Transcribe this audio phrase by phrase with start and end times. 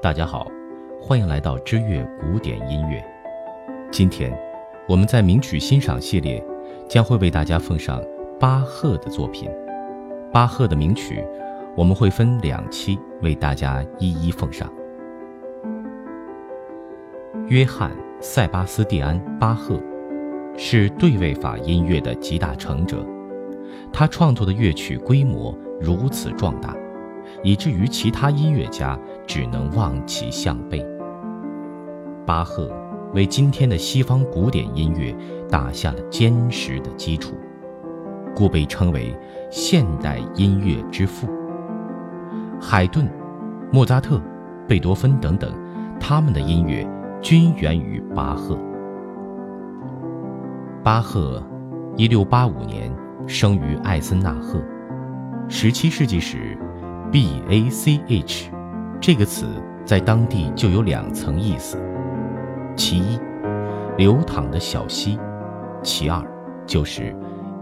[0.00, 0.46] 大家好，
[1.00, 3.04] 欢迎来到知乐古典音乐。
[3.90, 4.32] 今天，
[4.88, 6.40] 我们在名曲欣赏系列
[6.88, 8.00] 将会为大家奉上
[8.38, 9.50] 巴赫的作品。
[10.32, 11.26] 巴赫的名曲，
[11.76, 14.72] 我们会分两期为大家一一奉上。
[17.48, 17.90] 约翰·
[18.20, 19.82] 塞巴斯蒂安·巴赫
[20.56, 23.04] 是对位法音乐的集大成者，
[23.92, 26.72] 他创作的乐曲规模如此壮大。
[27.42, 30.84] 以至于其他音乐家只能望其项背。
[32.26, 32.68] 巴赫
[33.14, 35.14] 为今天的西方古典音乐
[35.48, 37.34] 打下了坚实的基础，
[38.34, 39.16] 故被称为
[39.50, 41.28] 现代音乐之父。
[42.60, 43.08] 海顿、
[43.70, 44.20] 莫扎特、
[44.66, 45.52] 贝多芬等等，
[46.00, 46.84] 他们的音乐
[47.22, 48.58] 均源于巴赫。
[50.82, 51.42] 巴赫，
[51.96, 52.90] 一六八五年
[53.26, 54.60] 生于艾森纳赫，
[55.48, 56.58] 十七世纪时。
[57.10, 58.50] B A C H，
[59.00, 59.46] 这个词
[59.84, 61.78] 在当地就有两层意思：
[62.76, 63.18] 其一，
[63.96, 65.16] 流淌的小溪；
[65.82, 66.20] 其二，
[66.66, 67.14] 就是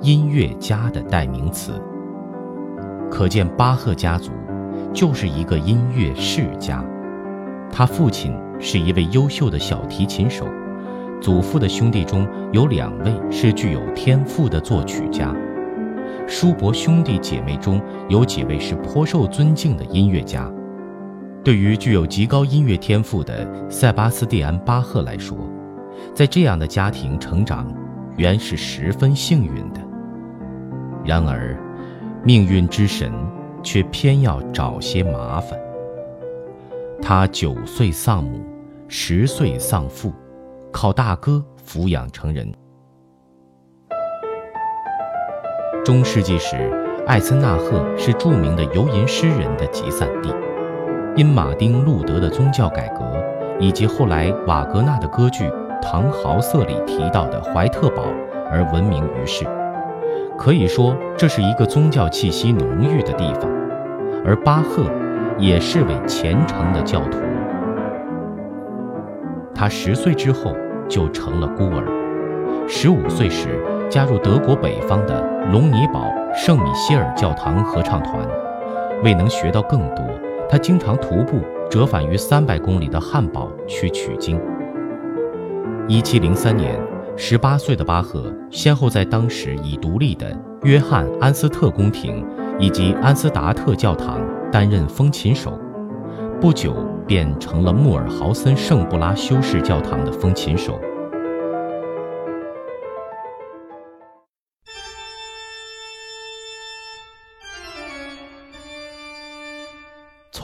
[0.00, 1.72] 音乐家的代名词。
[3.10, 4.30] 可见巴赫家族
[4.92, 6.84] 就是一个音乐世家。
[7.70, 10.46] 他父亲是一位优秀的小提琴手，
[11.20, 15.34] 祖父的兄弟中有两位是具有天赋的作曲家。
[16.28, 20.48] 叔伯兄弟姐妹中有几位是颇受尊敬的音乐家。
[21.44, 25.36] 对于具有极高音乐天赋的塞巴斯蒂安·巴赫来说，
[26.14, 27.70] 在这样的家庭成长，
[28.16, 29.80] 原是十分幸运的。
[31.04, 31.54] 然而，
[32.24, 33.12] 命运之神
[33.62, 35.60] 却偏要找些麻烦。
[37.02, 38.40] 他九岁丧母，
[38.88, 40.14] 十岁丧父，
[40.72, 42.50] 靠大哥抚养成人。
[45.84, 46.56] 中世纪时，
[47.06, 50.34] 艾森纳赫是著名的游吟诗人的集散地，
[51.16, 53.04] 因马丁·路德的宗教改革，
[53.60, 55.44] 以及后来瓦格纳的歌剧
[55.80, 58.02] 《唐豪瑟》里提到的怀特堡
[58.50, 59.46] 而闻名于世。
[60.36, 63.48] 可以说，这是一个宗教气息浓郁的地方。
[64.26, 64.90] 而巴赫
[65.38, 67.20] 也是位虔诚的教徒。
[69.54, 70.52] 他十岁之后
[70.88, 71.86] 就成了孤儿，
[72.68, 73.60] 十五岁时。
[73.90, 78.18] 加入德国北方的隆尼堡圣米歇尔教堂合唱团，
[79.04, 80.04] 未能学到更多，
[80.54, 84.40] 他经常徒步折返于三百公里的汉堡去取经。
[85.88, 86.80] 一七零三年，
[87.16, 90.32] 十八岁的巴赫先后在当时已独立的
[90.62, 92.24] 约翰安斯特宫廷
[92.60, 94.20] 以及安斯达特教堂
[94.52, 95.58] 担任风琴手，
[96.40, 96.72] 不久
[97.04, 100.78] 便成了穆尔豪森圣布拉修士教堂的风琴手。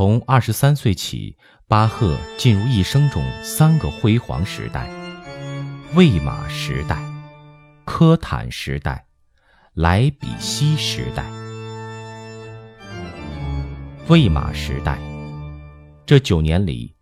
[0.01, 1.37] 从二十三岁起，
[1.69, 4.89] 巴赫进入一生中三个辉煌时代：
[5.95, 6.99] 魏玛时代、
[7.85, 9.05] 科坦时代、
[9.75, 11.23] 莱比锡时代。
[14.09, 14.99] 魏玛时代，
[16.07, 16.95] 这九年里，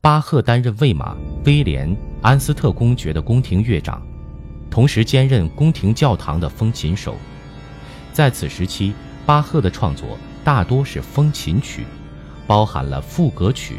[0.00, 4.02] 巴赫担任魏玛威廉安斯特公爵的宫廷乐长，
[4.70, 7.14] 同时兼任宫廷教堂的风琴手。
[8.14, 8.94] 在此时期，
[9.26, 11.84] 巴赫的创作大多是风琴曲。
[12.48, 13.76] 包含了赋格曲、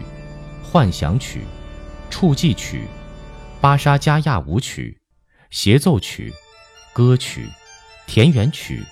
[0.62, 1.42] 幻想曲、
[2.12, 2.88] 触记曲、
[3.60, 4.96] 巴沙加亚舞曲、
[5.50, 6.32] 协奏曲、
[6.94, 7.50] 歌曲、
[8.06, 8.86] 田园曲、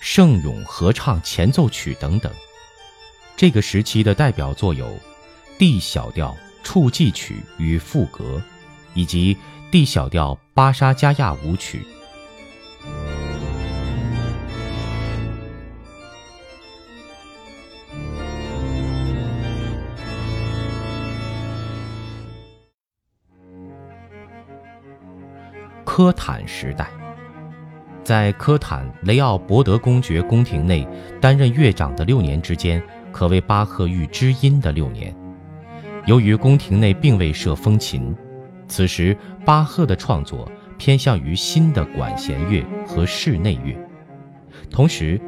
[0.00, 2.32] 圣咏合唱前奏曲等等。
[3.36, 4.86] 这个时期的代表作有
[5.58, 6.34] 《D 小调
[6.64, 8.38] 触记曲与赋格》，
[8.94, 9.34] 以及
[9.70, 11.80] 《D 小调巴沙加亚舞曲》。
[25.94, 26.88] 科坦时代，
[28.02, 30.88] 在科坦雷奥伯德公爵宫廷内
[31.20, 35.14] 担任乐长的六年之间，可谓巴赫遇知音的六年。
[36.06, 38.16] 由于宫廷内并未设风琴，
[38.66, 43.76] 此时巴赫的创作偏向于新的管弦乐和室内乐。
[44.70, 45.20] 同时，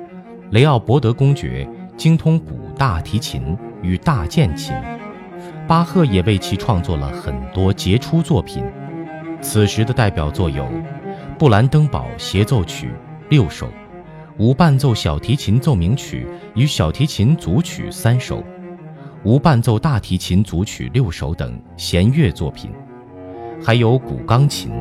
[0.50, 4.74] 雷奥伯德公爵精通古大提琴与大键琴，
[5.68, 8.64] 巴赫也为其创作了很多杰出作品。
[9.44, 10.64] 此时的代表作有
[11.38, 12.86] 《布兰登堡协奏曲》
[13.28, 13.68] 六首，
[14.38, 18.42] 无伴奏小提琴奏鸣曲与小提琴组曲三首，
[19.22, 22.70] 无伴奏大提琴组曲六首等弦乐作品，
[23.62, 24.72] 还有古钢琴、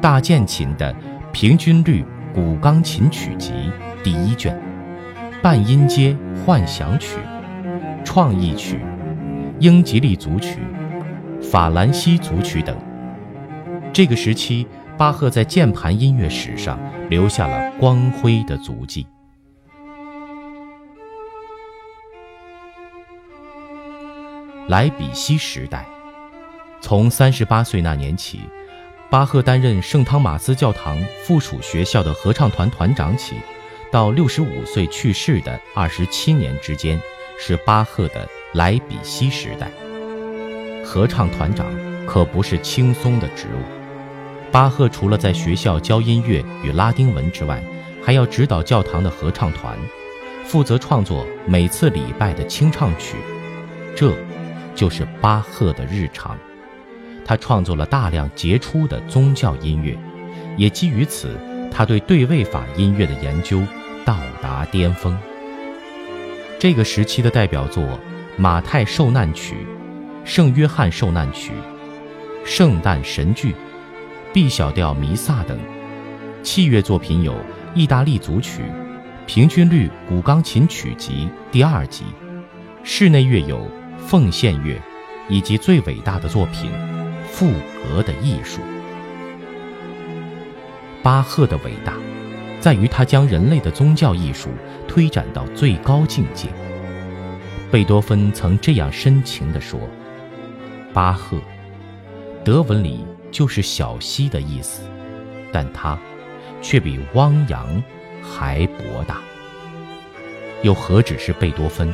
[0.00, 0.94] 大键琴的
[1.32, 3.52] 平均律古钢琴曲集
[4.04, 4.56] 第一卷，
[5.42, 6.16] 半音阶
[6.46, 7.18] 幻想曲、
[8.04, 8.78] 创意曲、
[9.58, 10.60] 英吉利组曲、
[11.42, 12.76] 法兰西组曲等。
[13.94, 14.66] 这个时期，
[14.98, 16.76] 巴赫在键盘音乐史上
[17.08, 19.06] 留下了光辉的足迹。
[24.66, 25.86] 莱比锡时代，
[26.80, 28.40] 从三十八岁那年起，
[29.08, 33.36] 巴赫担任圣汤马斯教堂附属学校的合唱团团长起，
[33.92, 37.00] 到六十五岁去世的二十七年之间，
[37.38, 39.70] 是巴赫的莱比锡时代。
[40.84, 41.64] 合唱团长
[42.04, 43.83] 可不是轻松的职务。
[44.54, 47.60] 巴赫除了在学校教音乐与拉丁文之外，
[48.00, 49.76] 还要指导教堂的合唱团，
[50.44, 53.16] 负责创作每次礼拜的清唱曲。
[53.96, 54.14] 这，
[54.72, 56.38] 就是巴赫的日常。
[57.24, 59.98] 他创作了大量杰出的宗教音乐，
[60.56, 61.36] 也基于此，
[61.68, 63.60] 他对对位法音乐的研究
[64.04, 65.18] 到达巅峰。
[66.60, 67.82] 这个时期的代表作
[68.36, 69.56] 《马太受难曲》
[70.24, 71.50] 《圣约翰受难曲》
[72.48, 73.50] 《圣诞神剧》。
[74.34, 75.56] B 小调弥撒等，
[76.42, 77.36] 器乐作品有
[77.72, 78.64] 意大利组曲、
[79.28, 82.02] 平均律古钢琴曲集第二集，
[82.82, 83.64] 室内乐有
[83.96, 84.76] 奉献乐，
[85.28, 86.68] 以及最伟大的作品——
[87.30, 87.48] 赋
[87.84, 88.60] 格的艺术。
[91.00, 91.94] 巴赫的伟大，
[92.58, 94.48] 在于他将人类的宗教艺术
[94.88, 96.48] 推展到最高境界。
[97.70, 99.78] 贝多芬曾这样深情地说
[100.92, 101.38] ：“巴赫，
[102.44, 104.82] 德文里。”就是小溪的意思，
[105.50, 105.98] 但它
[106.62, 107.82] 却比汪洋
[108.22, 109.20] 还博大。
[110.62, 111.92] 又何止是贝多芬？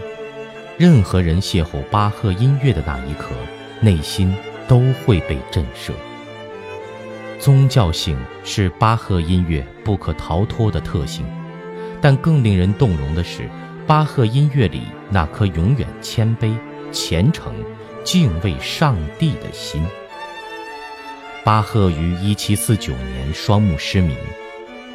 [0.76, 3.30] 任何人邂逅巴赫音乐的那一刻，
[3.80, 4.34] 内心
[4.68, 5.92] 都会被震慑。
[7.38, 11.24] 宗教性是巴赫音乐不可逃脱的特性，
[12.02, 13.48] 但更令人动容的是，
[13.86, 16.54] 巴赫音乐里那颗永远谦卑、
[16.92, 17.54] 虔诚、
[18.04, 19.82] 敬畏上帝的心。
[21.50, 24.16] 巴赫于1749年双目失明，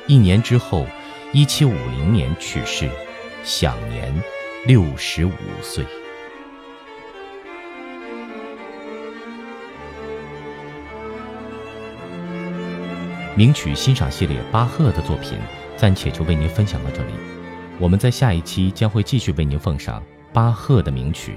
[0.07, 0.87] 一年之后
[1.33, 2.89] ，1750年去世，
[3.43, 4.23] 享年
[4.65, 5.29] 65
[5.61, 5.83] 岁。
[13.35, 15.37] 名曲欣赏系列巴赫的作品
[15.75, 17.11] 暂且就为您分享到这里，
[17.79, 21.35] 我们在下一期将会继续为您奉上巴赫的名曲。